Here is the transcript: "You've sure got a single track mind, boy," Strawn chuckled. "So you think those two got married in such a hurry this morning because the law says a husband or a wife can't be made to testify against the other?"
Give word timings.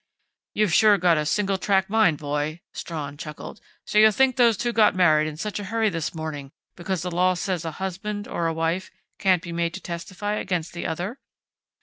"You've 0.55 0.73
sure 0.73 0.97
got 0.97 1.19
a 1.19 1.27
single 1.27 1.59
track 1.59 1.87
mind, 1.87 2.17
boy," 2.17 2.61
Strawn 2.73 3.17
chuckled. 3.17 3.61
"So 3.85 3.99
you 3.99 4.11
think 4.11 4.35
those 4.35 4.57
two 4.57 4.73
got 4.73 4.95
married 4.95 5.27
in 5.27 5.37
such 5.37 5.59
a 5.59 5.65
hurry 5.65 5.89
this 5.89 6.15
morning 6.15 6.51
because 6.75 7.03
the 7.03 7.11
law 7.11 7.35
says 7.35 7.65
a 7.65 7.71
husband 7.73 8.27
or 8.27 8.47
a 8.47 8.51
wife 8.53 8.89
can't 9.19 9.43
be 9.43 9.51
made 9.51 9.75
to 9.75 9.79
testify 9.79 10.33
against 10.37 10.73
the 10.73 10.87
other?" 10.87 11.19